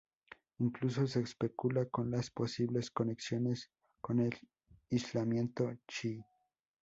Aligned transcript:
Incluso 0.57 1.05
se 1.05 1.19
especula 1.19 1.85
con 1.85 2.09
las 2.09 2.31
posibles 2.31 2.89
conexiones 2.89 3.69
con 4.01 4.17
el 4.19 4.31
islamismo 4.89 5.75
chií. 5.87 6.23